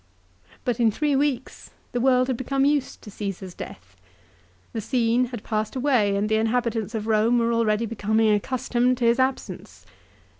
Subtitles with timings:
[0.65, 3.95] But in three weeks the world had become used to Caesar's death.
[4.73, 9.05] The scene had passed away and the inhabitants of Eome were already becoming accustomed to
[9.05, 9.85] his absence.